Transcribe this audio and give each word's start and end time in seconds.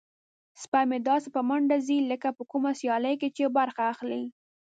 سپی 0.61 0.83
مې 0.89 0.97
داسې 1.09 1.27
په 1.35 1.41
منډه 1.49 1.77
ځي 1.87 1.97
لکه 2.11 2.29
په 2.37 2.43
کومه 2.51 2.71
سیالۍ 2.79 3.15
کې 3.21 3.29
چې 3.37 3.43
برخه 3.57 3.81
اخلي. 3.93 4.23